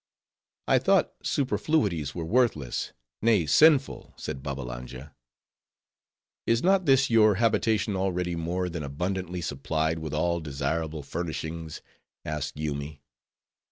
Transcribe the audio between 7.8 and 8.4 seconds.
already